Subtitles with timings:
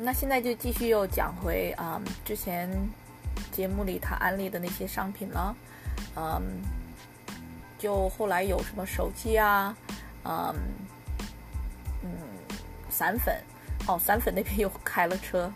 [0.00, 2.70] 那现在就继续又讲回啊、之前
[3.50, 5.56] 节目里他安利的那些商品了，
[6.14, 6.40] 嗯，
[7.76, 9.76] 就后来有什么手机啊，
[10.24, 10.54] 嗯
[12.04, 12.10] 嗯，
[12.88, 13.42] 散粉，
[13.88, 15.52] 哦，散粉那边又开了车，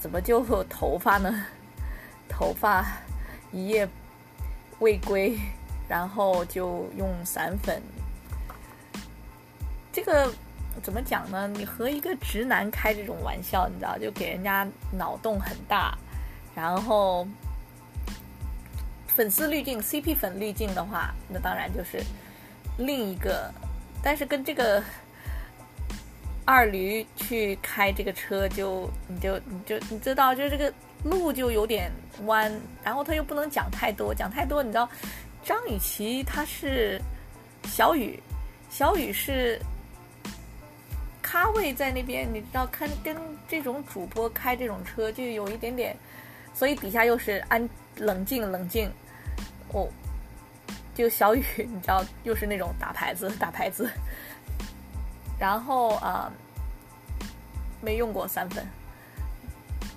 [0.00, 1.46] 怎么就头发呢？
[2.28, 2.84] 头发
[3.52, 3.88] 一夜
[4.80, 5.38] 未归，
[5.88, 7.80] 然后就用散粉，
[9.92, 10.34] 这个。
[10.82, 11.48] 怎么讲呢？
[11.48, 15.96] 你和一个直男开这种玩笑，你知道，就给人家脑洞很大。
[16.54, 17.26] 然后
[19.06, 22.02] 粉丝滤镜、CP 粉滤镜的话，那当然就是
[22.76, 23.52] 另一个。
[24.02, 24.82] 但是跟这个
[26.44, 30.72] 二驴去开这个车就，你就你就你知道，就这个
[31.04, 31.90] 路就有点
[32.24, 32.52] 弯，
[32.82, 34.88] 然后他又不能讲太多，讲太多，你知道，
[35.44, 37.00] 张雨绮她是
[37.64, 38.22] 小雨，
[38.70, 39.60] 小雨是。
[41.30, 43.14] 咖位在那边，你知道，看跟
[43.46, 45.94] 这种主播开这种车就有一点点，
[46.54, 48.90] 所以底下又是安冷静冷静，
[49.74, 49.86] 哦，
[50.94, 53.90] 就小雨，你知道，又是那种打牌子打牌子，
[55.38, 56.32] 然后啊，
[57.82, 58.66] 没用过散粉，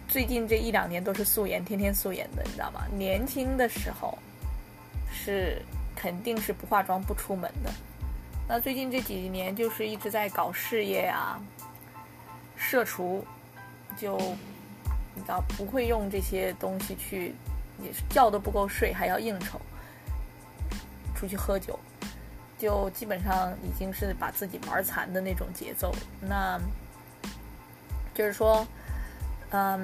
[0.09, 2.81] 最近这一两年都是素颜，天天素颜的，你知道吗？
[2.91, 4.17] 年轻的时候
[5.09, 5.61] 是
[5.95, 7.71] 肯定是不化妆不出门的。
[8.53, 11.39] 那最近这几年就是一直在搞事业啊，
[12.57, 13.25] 社畜，
[13.95, 14.17] 就
[15.15, 17.33] 你知道不会用这些东西去，
[17.81, 19.57] 也是觉都不够睡，还要应酬，
[21.15, 21.79] 出去喝酒，
[22.59, 25.95] 就基本上已经是把自己玩残的那种节奏。
[26.19, 26.59] 那
[28.13, 28.67] 就是说，
[29.51, 29.81] 嗯，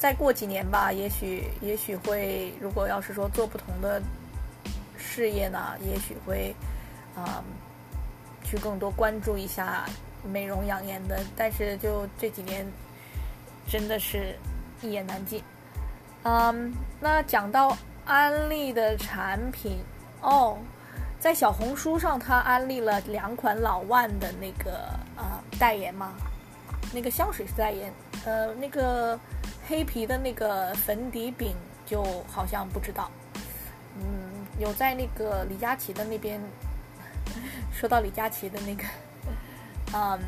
[0.00, 4.02] 再过几年吧，也许也许会，如果要是说做不同的
[4.98, 6.52] 事业呢，也许会，
[7.14, 7.44] 啊。
[8.42, 9.84] 去更多关注一下
[10.24, 12.66] 美容养颜的，但是就这几年
[13.68, 14.36] 真的是
[14.82, 15.42] 一言难尽。
[16.24, 19.78] 嗯，那讲到安利的产品
[20.20, 20.58] 哦，
[21.18, 25.24] 在小红书上他安利了两款老万的那个呃
[25.58, 26.12] 代言吗？
[26.92, 27.92] 那个香水是代言，
[28.24, 29.18] 呃，那个
[29.66, 31.54] 黑皮的那个粉底饼
[31.86, 33.10] 就好像不知道。
[33.96, 34.02] 嗯，
[34.58, 36.40] 有在那个李佳琦的那边。
[37.72, 38.84] 说到李佳琦的那个，
[39.94, 40.20] 嗯，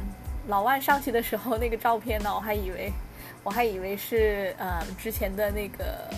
[0.48, 2.92] 老万上去的时候那个照片呢，我还以为，
[3.44, 6.08] 我还以为是嗯之前的那个，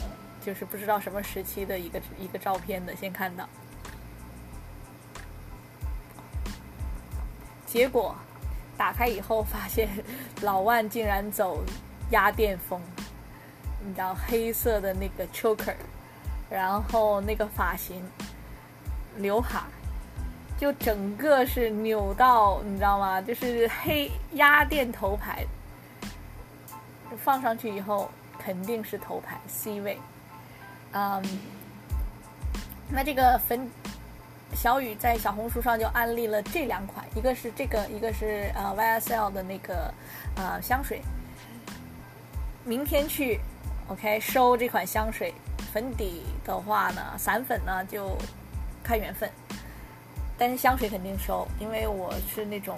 [0.45, 3.49] 就是不知道什么时期的一个一个照片的，先看到，
[7.67, 8.15] 结果
[8.77, 9.89] 打开以后发现
[10.43, 11.65] 老万竟然走
[12.11, 12.81] 压店风，
[13.85, 15.75] 你知道黑色的那个 choker，
[16.49, 18.03] 然后那个发型，
[19.17, 19.61] 刘海。
[20.59, 23.21] 就整个是扭到，你知道吗？
[23.21, 25.45] 就是黑压店头牌，
[27.19, 29.99] 放上去以后肯定是头牌 C 位。
[30.93, 31.23] 嗯，
[32.89, 33.69] 那这个粉
[34.55, 39.93] 小雨在小红书上就安利了这两款，一个是这个，一个是呃 YSL 的那个
[40.37, 41.03] 呃香水。
[42.65, 43.41] 明天去
[43.89, 45.35] OK 收这款香水，
[45.73, 48.17] 粉底的话呢，散粉呢就
[48.83, 49.29] 看缘分。
[50.37, 52.77] 但是香水肯定收，因为我是那种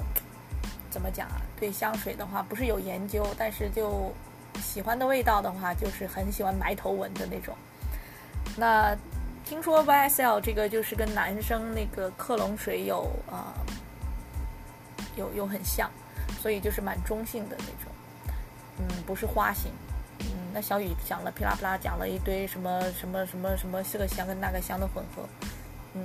[0.91, 1.41] 怎么讲啊？
[1.59, 4.12] 对香水的话不是有研究，但是就
[4.61, 7.56] 喜欢的味道的话，就是很喜欢埋头闻的那种。
[8.59, 8.94] 那
[9.44, 13.55] 听说 YSL 这个就是跟男生那个克隆水有啊
[15.17, 15.91] 有有很像，
[16.43, 17.93] 所以就是蛮中性的那种，
[18.78, 19.73] 嗯，不是花型。
[20.21, 25.27] 嗯，那小雨讲了噼啦啪啦讲了一堆什么什么什么什么这个香跟那个香的混合，
[25.94, 26.03] 嗯。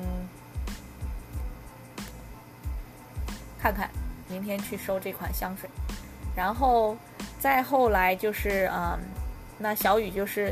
[3.62, 3.88] 看看，
[4.28, 5.70] 明天去收这款香水，
[6.36, 6.98] 然后
[7.40, 8.98] 再后来就是嗯，
[9.60, 10.52] 那小雨就是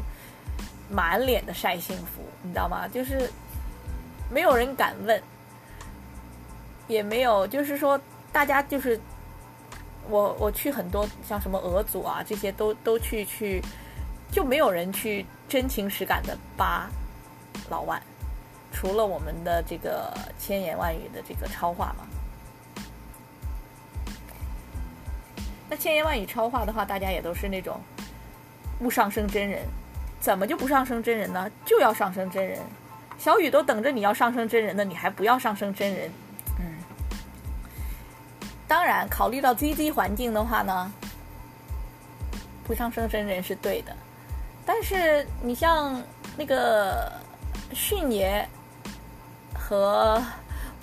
[0.92, 2.88] 满脸的晒幸福，你知道吗？
[2.88, 3.28] 就是
[4.30, 5.19] 没有人敢问，
[6.88, 8.00] 也没有，就是说
[8.31, 9.00] 大家就是
[10.07, 13.60] 我我去很多像什么俄组啊这些都都去去，
[14.31, 16.88] 就没有人去真情实感的扒
[17.72, 18.00] 老万，
[18.72, 22.06] 除了我们的这个千言万语的这个超话嘛。
[25.69, 27.80] 那千言万语超话的话，大家也都是那种
[28.80, 29.62] 不上升真人，
[30.19, 31.48] 怎么就不上升真人呢？
[31.63, 32.60] 就要上升真人，
[33.19, 36.12] 小雨都等着你要上升真人呢，你还不要上升真人？
[36.60, 36.66] 嗯，
[38.68, 40.92] 当然，考虑到 ZZ 环境的话呢，
[42.63, 43.95] 不上升真人是对的，
[44.65, 46.01] 但是你像
[46.36, 47.12] 那个
[47.74, 48.44] 迅爷
[49.54, 50.19] 和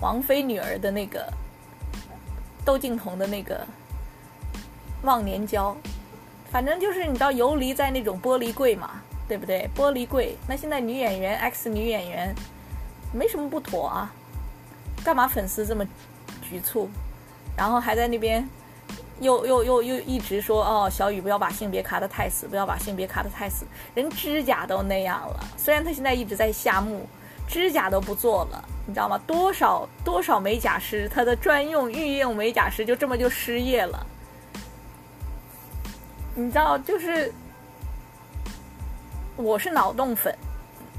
[0.01, 1.29] 王菲女儿的那个
[2.65, 3.67] 窦靖童的那个。
[5.03, 5.77] 忘年交，
[6.51, 9.69] 反正就是你知道游离在那种玻璃柜嘛，对不对？
[9.77, 10.37] 玻璃柜。
[10.49, 12.35] 那现在女演员 X 女演员
[13.13, 14.13] 没什么不妥啊，
[15.05, 15.87] 干嘛粉丝这么
[16.43, 16.89] 局促？
[17.57, 18.47] 然后还在那边
[19.21, 23.65] 又又又又一直说哦，小雨不要把性别卡的太死，不要把性别卡的太死。
[23.95, 27.07] 人指甲都那样了，虽然他现在一直在下墓，
[27.49, 29.19] 指甲都不做了，你知道吗？
[29.27, 34.07] 多少多少美甲师，他的专用御用美甲师就这么就失业了。
[36.39, 37.33] 你知道，就是
[39.37, 40.37] 我是脑洞粉，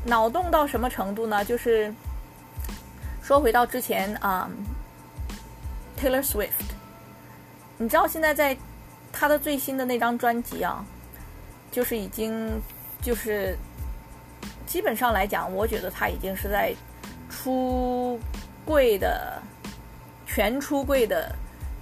[0.03, 1.45] 脑洞到什么程度呢？
[1.45, 1.93] 就是
[3.21, 4.49] 说回到之前啊
[5.95, 6.49] ，Taylor Swift，
[7.77, 8.57] 你知道现在在
[9.13, 10.83] 他的最新的那张专辑啊，
[11.71, 12.59] 就是已经
[12.99, 13.55] 就是
[14.65, 16.73] 基本上来讲，我觉得他已经是在
[17.29, 18.19] 出
[18.65, 19.39] 柜的
[20.25, 21.31] 全出柜的，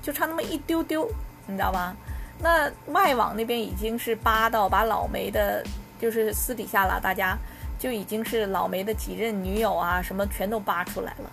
[0.02, 1.10] 就差那么一丢丢，
[1.48, 1.96] 你知道吗？
[2.38, 5.64] 那外网那边已经是扒到把老梅的，
[6.00, 7.38] 就是私底下了，大家
[7.80, 11.32] 就已经是老梅的几任女友啊，什么全都扒出来了。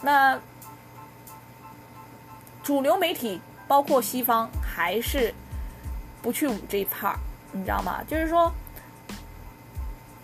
[0.00, 0.38] 那
[2.62, 5.34] 主流媒体包括西方还是
[6.22, 7.16] 不去捂这一儿，
[7.52, 8.02] 你知道吗？
[8.06, 8.50] 就是说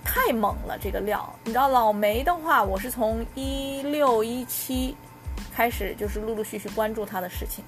[0.04, 1.28] 太猛了这个料。
[1.44, 4.96] 你知道老梅的话，我是从一六一七
[5.52, 7.64] 开始就是陆陆续续关注他的事情。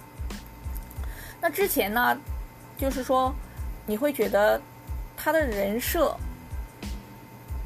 [1.43, 2.17] 那之前呢，
[2.79, 3.35] 就是说，
[3.85, 4.63] 你会觉得
[5.17, 6.17] 他的人设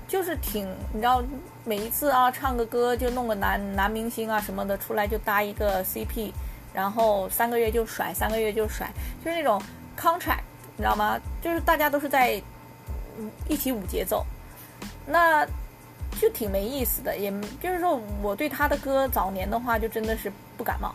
[0.09, 1.23] 就是挺，你知道，
[1.63, 6.33] 每一次啊唱个歌就弄个男男明星啊什么的出来就搭一个 CP，
[6.73, 8.91] 然后三个月就甩，三个月就甩，
[9.23, 9.61] 就是那种
[9.95, 10.41] contract，
[10.77, 11.21] 你知道吗？
[11.43, 12.41] 就是大家都是在
[13.47, 14.25] 一起舞节奏，
[15.05, 15.47] 那
[16.19, 17.15] 就挺没意思的。
[17.15, 17.31] 也
[17.61, 20.95] 就是说，我对他的歌早年的话就真的是不感冒。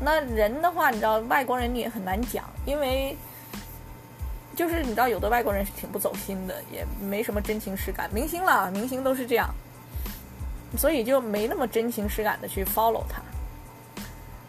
[0.00, 3.16] 那人的话，你知道，外国人你也很难讲，因为
[4.54, 8.10] 就是你知道，有的外国人是挺不走心的，也没什么真情实感。
[8.12, 9.48] 明星了，明星都是这样，
[10.76, 13.22] 所以就没那么真情实感的去 follow 他。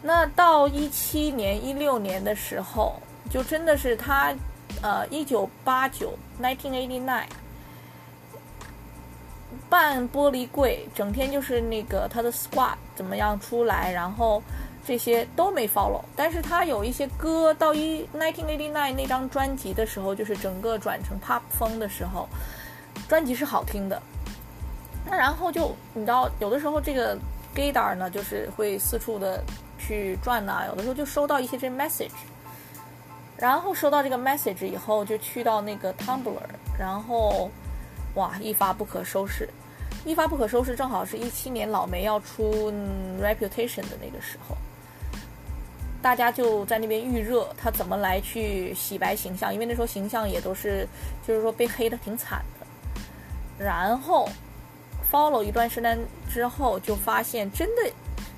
[0.01, 2.99] 那到一七年、一六年的时候，
[3.29, 4.33] 就真的是他，
[4.81, 7.27] 呃，一九八九 （nineteen eighty nine）
[9.69, 14.41] 扮玻璃柜，整天就是那个他的 squad 怎么样出来，然后。
[14.85, 22.29] 这些都没 follow，但是他有一些歌到一 nineteen eighty nine 那张专辑的时候，就是整个转成 pop 风的时候，
[23.09, 23.99] 专辑是好听的。
[25.09, 27.17] 那然后就你知道，有的时候这个
[27.55, 29.43] gaydar 呢，就是会四处的
[29.79, 32.11] 去转呐，有的时候就收到一些这 message，
[33.37, 36.37] 然后收到这个 message 以后，就去到那个 tumblr，
[36.77, 37.49] 然后
[38.13, 39.49] 哇，一发不可收拾。
[40.05, 42.71] 一发不可收拾，正好是一七年老梅要出
[43.19, 44.55] reputation 的那个时候。
[46.05, 49.51] 大家就在那边预热，他怎么来去洗白形象？
[49.51, 50.87] 因为那时候形象也都是，
[51.25, 52.67] 就是说被黑的挺惨的。
[53.57, 54.29] 然后
[55.11, 55.97] follow 一段时间
[56.29, 57.91] 之后，就发现真的，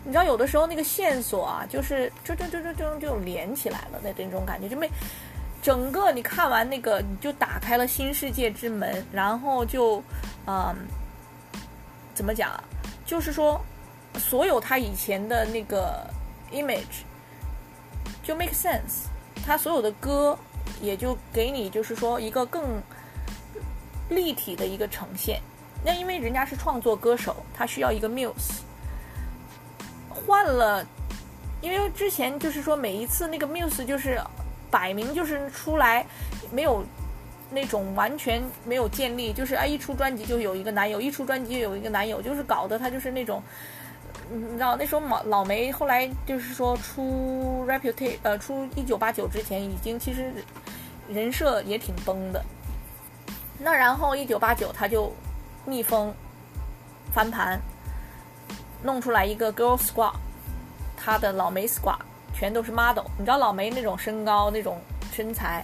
[0.06, 4.90] 你知道有的时候那个线索啊，就是就就就就就就连起来了，那那种感觉就没
[5.62, 10.02] 整个你看完那个，你就打开了新世界之门，然后就
[10.46, 10.74] 嗯，
[12.16, 12.64] 怎么讲啊？
[13.06, 13.60] 就是说
[14.18, 16.10] 所有他以前的那个
[16.54, 17.04] image。
[18.24, 19.08] 就 make sense，
[19.46, 20.38] 他所有的歌
[20.82, 22.82] 也就给你就是说一个更
[24.10, 25.42] 立体的一个呈现。
[25.86, 28.60] 那因为人家是创作歌手，他需要一个 muse。
[30.10, 30.86] 换了，
[31.62, 34.20] 因为之前就是说每一次那个 muse 就是
[34.70, 36.06] 摆明就是出来
[36.52, 36.84] 没有
[37.52, 43.42] 那种完全没有建立，就是啊一出专辑就有一个男友，一出专辑就有一个男友，就是搞得他就是那种。
[44.30, 50.34] 你知道那时候老老梅后来就是说出 reputation 呃出一九八九之前已经其实
[51.08, 52.44] 人设也挺崩的，
[53.60, 55.14] 那然后一九八九他就
[55.66, 56.14] 逆风
[57.14, 57.60] 翻盘，
[58.84, 60.14] 弄出来一个 girl squad，
[60.98, 62.00] 他的老梅 squad
[62.34, 64.82] 全都是 model，你知道老梅那种身高那种
[65.14, 65.64] 身材，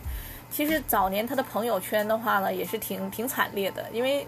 [0.50, 4.26] 其实早年他的朋友圈的话呢也是挺挺惨烈的，因为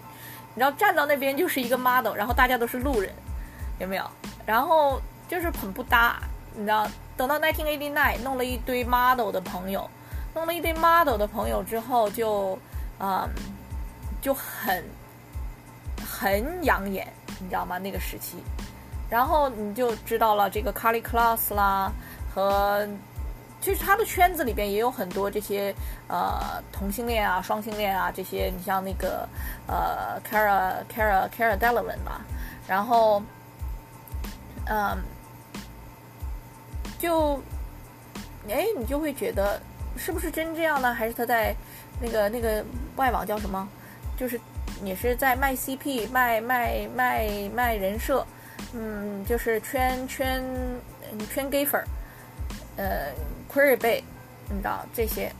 [0.54, 3.10] 你知道站到那边就是一个 model，然后大家都是路人。
[3.78, 4.10] 有没有？
[4.46, 6.22] 然后就是很不搭，
[6.54, 6.86] 你知道？
[7.16, 9.90] 等到 nineteen eighty nine 弄了一堆 model 的朋友，
[10.34, 12.58] 弄了一堆 model 的朋友之后，就
[13.00, 13.28] 嗯，
[14.20, 14.84] 就很
[16.06, 17.10] 很养眼，
[17.40, 17.78] 你知道吗？
[17.78, 18.36] 那个时期，
[19.08, 21.90] 然后你就知道了这个 Carly Claus 啦，
[22.34, 22.86] 和
[23.62, 25.74] 其实他的圈子里边也有很多这些
[26.06, 28.52] 呃同性恋啊、双性恋啊这些。
[28.54, 29.26] 你像那个
[29.66, 32.20] 呃 Cara Cara Cara Delevingne，
[32.68, 33.22] 然后。
[34.68, 34.98] 嗯，
[36.98, 37.40] 就，
[38.48, 39.60] 哎，你就会觉得
[39.96, 40.92] 是不是真这样呢？
[40.92, 41.54] 还是他在
[42.00, 42.64] 那个那个
[42.96, 43.68] 外网叫什么？
[44.16, 44.40] 就是
[44.82, 48.26] 也是在卖 CP、卖卖卖卖人设，
[48.72, 50.42] 嗯，就是圈圈
[51.32, 51.86] 圈 gay 粉儿，
[52.76, 53.12] 呃
[53.52, 54.02] ，queer 背，
[54.48, 55.30] 你知道这些，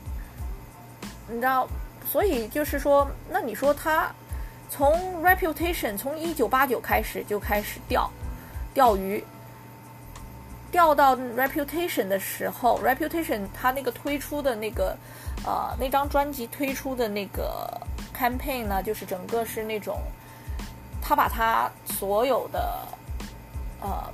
[1.27, 1.67] 你知道，
[2.11, 4.11] 所以就是说，那你说他
[4.69, 8.09] 从 reputation 从一九八九开始就开始掉
[8.77, 9.23] 钓鱼。
[10.69, 14.95] 钓到 Reputation 的时候，Reputation 他那个推出的那个，
[15.43, 17.67] 呃，那张专辑推出的那个
[18.15, 19.99] campaign 呢，就是整个是那种，
[21.01, 22.87] 他把他所有的，
[23.81, 24.13] 呃，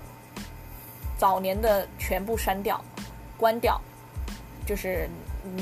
[1.17, 2.81] 早年的全部删掉，
[3.35, 3.81] 关掉，
[4.65, 5.09] 就是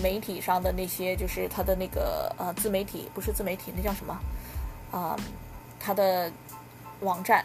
[0.03, 4.19] 媒体上的那些，就是他的那个呃自媒体，不是自媒体，那叫什么？
[4.91, 5.15] 啊，
[5.79, 6.31] 他的
[6.99, 7.43] 网站，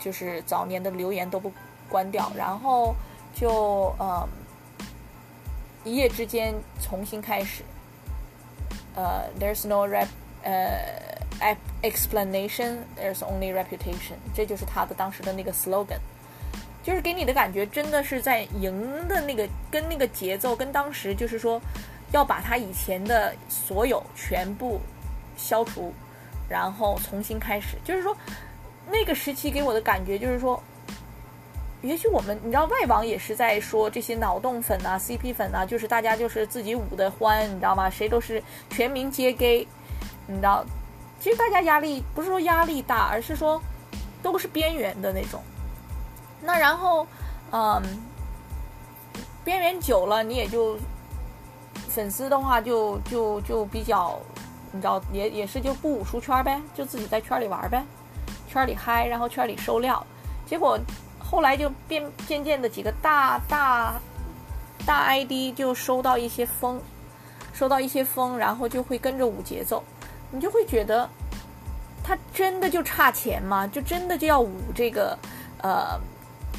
[0.00, 1.52] 就是早年的留言都不。
[1.90, 2.94] 关掉，然后
[3.34, 4.24] 就呃
[5.82, 7.64] 一夜之间重新开始。
[8.94, 10.06] 呃，there's no rep，
[10.44, 10.80] 呃
[11.82, 15.98] ，explanation，there's only reputation，这就是他的当时的那个 slogan，
[16.80, 21.60] 就是给你的感觉真的是在赢的那个跟那个节奏，跟当时就是说
[22.12, 24.80] 要把他以前的所有全部
[25.36, 25.92] 消除，
[26.48, 28.16] 然后重新开始，就是说
[28.90, 30.62] 那个时期给我的感觉就是说。
[31.82, 37.88] 也许我们，你知道，外网也是在说这些脑洞粉啊、CP 粉啊，就是大家就是自己舞的欢，你知道吗？
[37.88, 39.66] 谁都是全民皆 gay，
[40.26, 40.62] 你知道？
[41.18, 43.58] 其实大家压力不是说压力大，而是说
[44.22, 45.42] 都是边缘的那种。
[46.42, 47.06] 那然后，
[47.50, 47.82] 嗯，
[49.42, 50.76] 边缘久了，你也就
[51.88, 54.20] 粉丝的话就就就比较，
[54.70, 57.82] 你知道，也也是就不舞出圈呗，就自己在圈里玩呗，
[58.50, 60.04] 圈里嗨，然后圈里收料，
[60.44, 60.78] 结果。
[61.22, 63.94] 后来就变渐渐的几个大大
[64.84, 66.80] 大 ID 就收到一些风，
[67.52, 69.80] 收到一些风，然后就会跟着舞节奏，
[70.32, 71.08] 你就会觉得
[72.02, 73.64] 他真的就差钱吗？
[73.64, 75.16] 就真的就要舞这个
[75.62, 76.00] 呃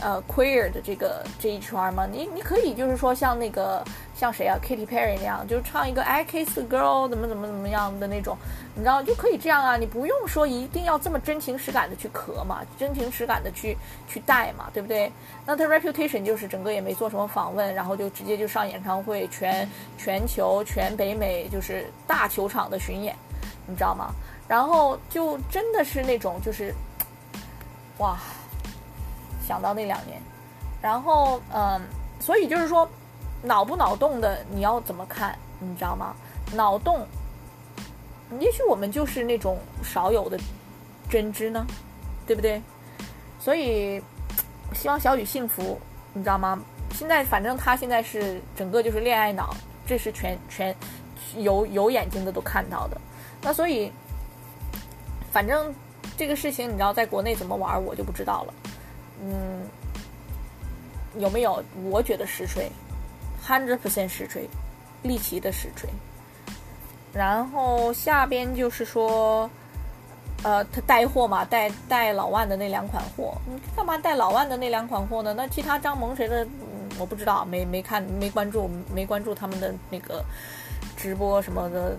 [0.02, 2.06] 呃 queer 的这个这一圈吗？
[2.12, 3.84] 你你可以就是说像那个。
[4.14, 8.38] 像谁啊，Katy Perry 那样，就唱一个 I Kiss the Girl 怎么怎么怎么样的那种，
[8.76, 13.76] 你知道就可以这样啊，你不用说一定要这么真情实感的去咳嘛，真情实感的去
[14.08, 15.12] 去带嘛，对不对？
[15.44, 19.68] 那他 Reputation 就是整个也没做什么访问，然后就直接就上演唱会，全
[19.98, 23.16] 全球全北美就是大球场的巡演，
[23.66, 24.14] 你知道吗？
[24.48, 26.72] 然后就真的是那种就是，
[27.98, 28.20] 哇，
[29.52, 30.22] 想到那两年，
[30.82, 31.82] 然后嗯，
[32.22, 32.88] 所以就是说。
[33.44, 35.36] 脑不脑洞的，你要怎么看？
[35.58, 36.14] 你知道吗？
[36.54, 37.08] 脑洞，
[38.40, 40.40] 也许我们就是那种少有的
[41.10, 41.66] 真知呢，
[42.28, 42.62] 对不对？
[43.40, 44.00] 所以
[44.76, 45.82] 希望小雨幸福，
[46.14, 46.62] 你知道吗？
[46.94, 49.56] 现在反正他现在是整个就是恋爱脑，
[49.88, 50.76] 这是全全
[51.38, 53.02] 有有眼睛的都看到的。
[53.42, 53.92] 那所以，
[55.32, 55.74] 反正
[56.16, 58.54] 这个事情你知道在国内怎么玩，我就不知道了。
[59.24, 59.62] 嗯，
[61.18, 61.64] 有没有？
[61.92, 62.72] 我觉得实锤。
[63.46, 64.48] hundred percent 实锤，
[65.04, 65.90] 利奇的实锤。
[67.14, 69.50] 然后下边就是说，
[70.44, 73.36] 呃，他带货嘛，带带老万的那两款货。
[73.46, 75.34] 你干嘛带老万的那两款货呢？
[75.36, 76.48] 那其他张萌谁的，
[76.98, 80.24] 我不知道，没没看，没关注，没关注他们的那个
[80.96, 81.98] 直播什么的，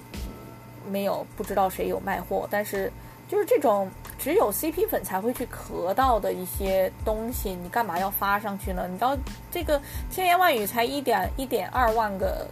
[0.91, 2.49] 没有，不知道谁有卖货。
[2.51, 2.91] 但是
[3.29, 3.91] 就是这种。
[4.23, 8.87] 只有 CP 粉才会去磕到的一些东西，你干嘛要发上去呢？
[8.89, 9.17] 你知道
[9.51, 12.47] 这个千言万语才一点一点二万个，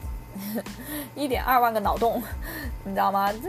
[1.15, 2.21] 一点二万个脑洞，
[2.83, 3.33] 你知道吗？
[3.33, 3.49] 这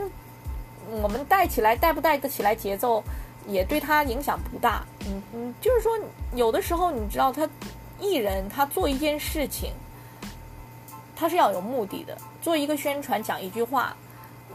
[1.02, 3.02] 我们带起来带不带得起来节奏，
[3.48, 4.84] 也对他影响不大。
[5.06, 5.98] 嗯嗯，就是说
[6.36, 7.48] 有的时候你知道他
[7.98, 9.72] 艺人他做一件事情，
[11.16, 13.96] 他是要有目的的，做一个宣传讲一句话。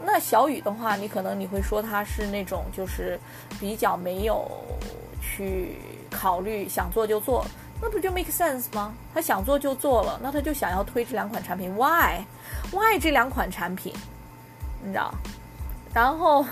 [0.04, 3.18] 那小雨的话，你可能你会说他是那种就是
[3.60, 4.50] 比较没有
[5.20, 5.76] 去
[6.10, 7.44] 考虑，想做就做，
[7.80, 8.94] 那不就 make sense 吗？
[9.12, 13.92] 他想做就做了，那他就想要推这两款产品，why？why 这两款产品？
[14.82, 15.12] 你知道？
[15.92, 16.44] 然后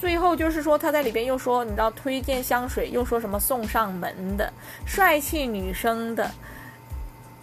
[0.00, 4.52] 最后就是说他在里边又说，你知道推荐香水，又说什么送上门的，
[4.86, 6.30] 帅气女生的，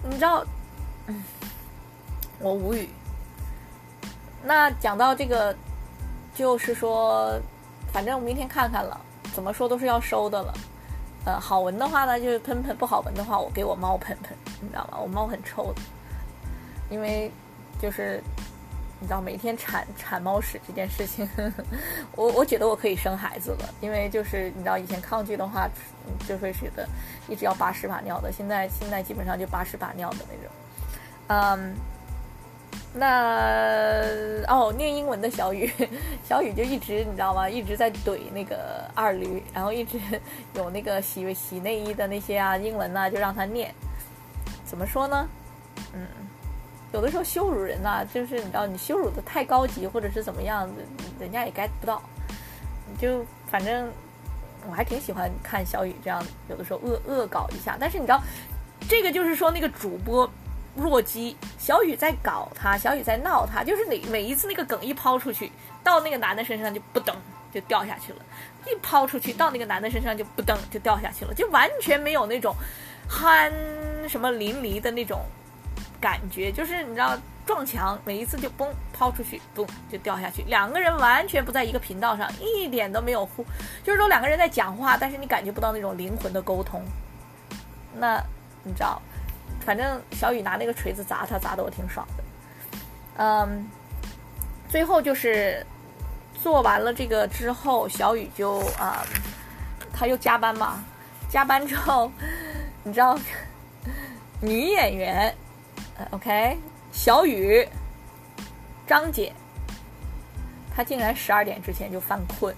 [0.03, 0.43] 你知道？
[1.07, 1.23] 嗯，
[2.39, 2.89] 我无语。
[4.43, 5.55] 那讲到这个，
[6.33, 7.39] 就是说，
[7.91, 8.99] 反正明天看看了，
[9.33, 10.53] 怎么说都是要收的了。
[11.25, 14.97] 呃，好闻的话呢，就是喷喷；不好闻的话，我给我猫喷喷，你知道吗？
[14.99, 15.81] 我猫很臭的，
[16.89, 17.31] 因为
[17.79, 18.19] 就是
[18.99, 21.29] 你知道每天铲铲猫屎这件事情，
[22.17, 25.69] 我我觉得我可以生孩子了，因为就是你知道以前抗拒的话，
[26.27, 26.89] 就会觉得
[27.27, 30.51] 一直要把屎把尿的，现在现在基本上就把屎把尿的那种。
[31.27, 31.75] 嗯，
[32.93, 34.03] 那
[34.47, 35.71] 哦，念英文的小雨，
[36.27, 37.49] 小雨就一直你知道吗？
[37.49, 39.97] 一直在怼那个二驴，然后一直
[40.55, 43.73] 有那个洗洗内衣的那些啊英文呐，就让他念。
[44.65, 45.27] 怎么说呢？
[45.93, 46.05] 嗯，
[46.91, 50.69] 有的时候羞辱人呐，就是你知道，你羞辱的太高级，或者是怎么样，
[51.17, 52.01] 人家也 get 不到。
[52.99, 53.89] 就反正
[54.67, 57.77] 我还挺喜欢看小雨这样，有的时候恶恶搞一下。
[57.79, 58.21] 但是你知道，
[58.89, 60.29] 这个就是说那个主播。
[60.73, 65.51] 弱鸡，小雨在搞他，小雨在闹他，就是每每一次那个梗一抛出去，
[65.83, 67.13] 到那个男的身上就不噔
[67.53, 68.19] 就掉下去了，
[68.65, 72.55] 一抛出去到那个男的身上就不噔就掉下去了，就完全没有那种
[73.09, 73.51] 酣
[74.07, 75.19] 什么淋漓的那种
[75.99, 83.45] 感觉，就是你知道撞墙，每一次就嘣抛出去，嘣就掉下去，两个人完全不在一个频道上，一点都没有互，
[83.83, 86.81] 就是说两个人在讲话，但是你感觉不到那种灵魂的沟通，
[87.97, 88.23] 那
[88.63, 89.01] 你知道。
[89.61, 92.23] 反正小雨拿那个锤子砸他，砸的我挺爽的。
[93.17, 93.69] 嗯，
[94.67, 95.65] 最后就是
[96.33, 99.05] 做完了这个之后，小雨就啊，
[99.93, 100.83] 他又加班嘛。
[101.29, 102.11] 加班之后，
[102.83, 103.17] 你知道，
[104.41, 105.33] 女演员
[106.09, 106.57] ，OK，
[106.91, 107.65] 小雨，
[108.85, 109.31] 张姐，
[110.75, 112.53] 她竟然十二点之前就犯困。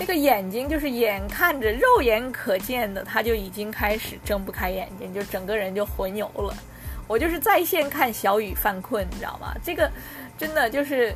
[0.00, 6.56] 那个眼睛就是眼看着肉眼可见的，他就已经开始睁不开眼睛，就整个人就昏游了。
[7.06, 9.54] 我就是在线看小雨犯困，你知道吗？
[9.62, 9.92] 这个
[10.38, 11.14] 真的就是，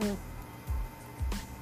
[0.00, 0.16] 嗯，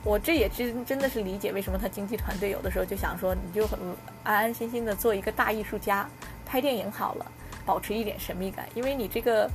[0.03, 3.79] 我这也真真的是理解为什么他经纪团队有的时候就想说，你就很
[4.23, 6.09] 安安心心的做一个大艺术家，
[6.47, 7.27] 拍电影好了，
[7.67, 9.51] 保持一点神秘感，因为你这个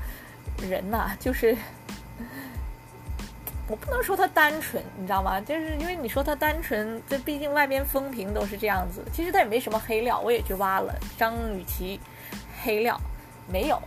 [0.69, 1.57] 人呐，就是。
[3.71, 5.39] 我不能说他单纯，你知道吗？
[5.39, 9.01] 就是因为你说他单纯，这毕竟外边风评都是这样子。
[9.13, 11.97] 其实他也没什么黑料，我也去挖了张雨绮
[12.61, 12.99] 黑料，
[13.47, 13.81] 没有，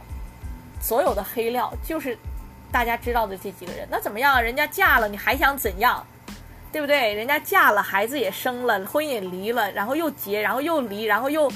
[0.81, 2.17] 所有的黑料就是
[2.73, 3.87] 大家知道的这几个人。
[3.91, 4.43] 那怎么样？
[4.43, 6.03] 人家嫁了，你还想怎样？
[6.73, 7.13] 对不对？
[7.13, 11.53] 人家嫁了，孩子也生了，婚也离了，然后又结，然后又离，然后又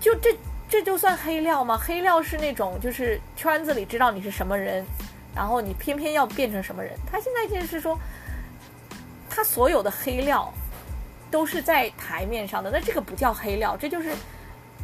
[0.00, 0.36] 就这
[0.68, 1.78] 这就算黑料吗？
[1.78, 4.84] 黑料是那种就是圈子里知道你是什么人。
[5.34, 6.92] 然后你偏偏要变成什么人？
[7.10, 7.98] 他现在就是说，
[9.30, 10.52] 他所有的黑料
[11.30, 14.14] 都是在台面上的，那这个不叫黑料，这就是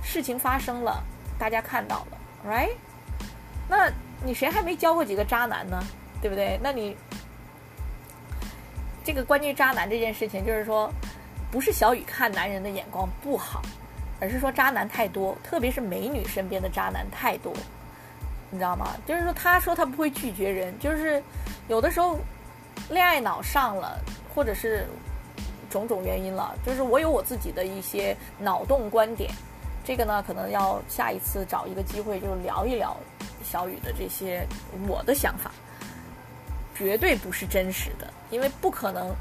[0.03, 1.03] 事情发生了，
[1.39, 2.71] 大家看到了，right？
[3.69, 3.91] 那
[4.25, 5.79] 你谁还没交过几个渣男呢？
[6.21, 6.59] 对不对？
[6.63, 6.97] 那你
[9.05, 10.91] 这个关于渣男这件事情，就是说，
[11.51, 13.63] 不是小雨看男人的眼光不好，
[14.19, 17.53] 而是说渣男太多，特别是美女身边的渣男太多。
[18.51, 18.97] 你知道吗？
[19.07, 21.23] 就是说，他说他不会拒绝人，就是
[21.69, 22.19] 有的时候
[22.89, 24.01] 恋爱脑上了，
[24.35, 24.87] 或者是
[25.69, 29.31] 种种原因了，就是我有我自己的一些脑洞观点，
[29.85, 32.97] 这个呢，可能要下一次找一个机会就聊一聊
[33.45, 34.47] 小雨的这些
[34.87, 35.51] 我的想法，
[36.75, 39.15] 绝对不是真实的，因为不可能，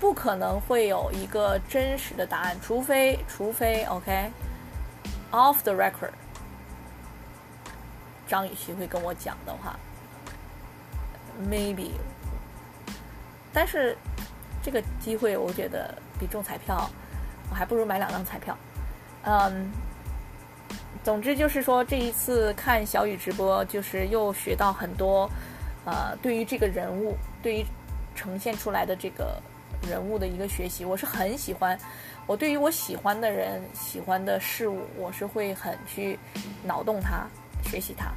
[0.00, 6.12] 不可能会有一个真实的答案，除非除非 OK，off the record。
[8.28, 9.76] 张雨绮会跟我讲的话
[11.50, 11.90] ，maybe，
[13.52, 13.96] 但是
[14.62, 16.88] 这个机会我觉得比中彩票，
[17.50, 18.56] 我还不如买两张彩票。
[19.22, 19.72] 嗯，
[21.02, 25.28] 总之就是说这一次看小雨直播，就是又学到很多，
[25.84, 27.66] 呃，对于这个人物，对于
[28.14, 29.40] 呈现出来的这个
[29.88, 31.78] 人物的一个学习，我是很喜欢。
[32.26, 36.18] 我对于我喜欢的人、喜欢的事物，我是会很去
[36.62, 37.26] 脑洞它。
[37.64, 38.12] 学习它，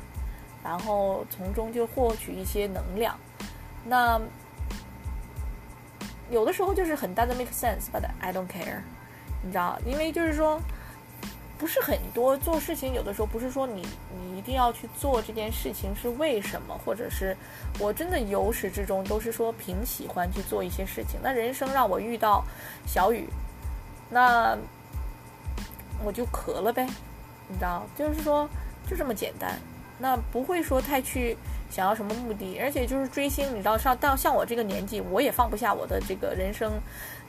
[0.63, 3.17] 然后从中就获取一些能量。
[3.83, 4.21] 那
[6.29, 8.79] 有的时候就是很单的 make sense，but I don't care，
[9.43, 9.77] 你知道？
[9.85, 10.61] 因为就是说，
[11.57, 17.35] 不是很多做事情，有的时候不是说你你一定要去做这件事情是为什么，或者是
[17.79, 21.19] 我真的由始至终都是说凭喜欢去做一些事情。
[21.21, 22.45] 那人生让我遇到
[22.85, 23.27] 小雨，
[24.09, 24.57] 那
[26.03, 26.85] 我就咳了呗，
[27.47, 27.83] 你知道？
[27.97, 28.47] 就是说。
[28.89, 29.57] 就这么简单，
[29.99, 31.37] 那不会说太去
[31.69, 36.71] 想要什么目的，而且就是追星，你知道上到像我这个年纪，我也放不下我的这个人生。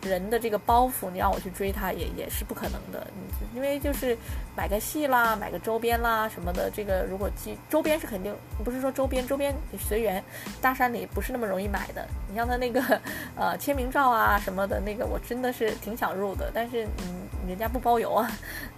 [0.05, 3.07] 人的这个包袱，你让我去追他也也是不可能的，
[3.55, 4.19] 因为就是
[4.57, 8.35] 买个戏啦，买个周边啦什么的，这个如果周周边是肯定
[8.65, 10.21] 不是说周边周边随缘，
[10.61, 12.05] 大山里不是那么容易买的。
[12.29, 13.01] 你像他那个
[13.37, 18.31] 呃签名照啊什么的，那个我真的是挺想入的，但是嗯人家不包邮啊，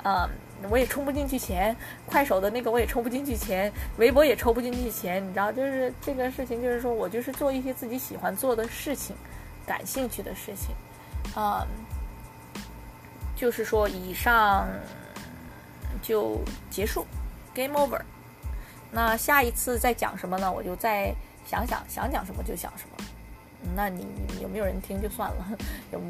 [0.02, 0.28] 啊
[0.70, 9.14] 我也充不进去钱，快手的那个我也充不进去钱，微博也抽不进去钱，你知道，就是这个事情就是说我就是做一些自己喜欢做的事情，
[9.66, 10.74] 感兴趣的事情。
[11.36, 11.66] 嗯，
[13.34, 14.66] 就是说，以上
[16.00, 17.06] 就结束
[17.54, 18.00] ，game over。
[18.90, 20.50] 那下一次再讲什么呢？
[20.50, 21.12] 我就再
[21.44, 23.04] 想想，想讲什么就讲什么。
[23.74, 24.06] 那你
[24.40, 25.46] 有没有人听就算了，
[25.92, 26.00] 有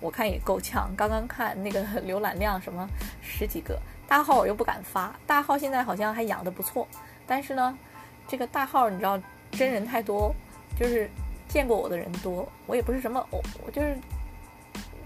[0.00, 0.90] 我看也够呛。
[0.96, 2.88] 刚刚看那个浏览量什么
[3.22, 5.14] 十几个大号，我又不敢发。
[5.26, 6.86] 大号现在好像还养的不错，
[7.26, 7.78] 但是呢，
[8.26, 9.20] 这个大号你知道
[9.52, 10.34] 真人太多，
[10.78, 11.08] 就是
[11.48, 13.96] 见过我的人多，我也不是什么我我就是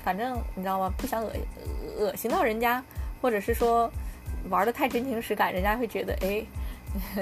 [0.02, 0.92] 反正你知道吗？
[0.96, 1.32] 不想恶
[1.98, 2.82] 恶心到人家，
[3.20, 3.90] 或者是说
[4.48, 6.44] 玩的太真情实感，人家会觉得哎。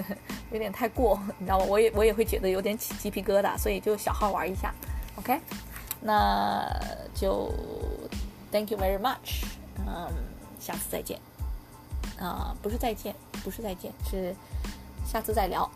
[0.53, 1.67] 有点太过，你知道吗？
[1.69, 4.75] 我也我也会觉得有点起鸡皮疙瘩，所以就小号玩一下
[5.17, 5.41] ，OK？
[6.01, 6.65] 那
[7.15, 7.53] 就
[8.53, 9.45] Thank you very much，
[9.87, 10.09] 嗯，
[10.61, 11.19] 下次再见，
[12.19, 14.35] 啊，不是再见，不是再见，是
[15.05, 15.69] 下次再聊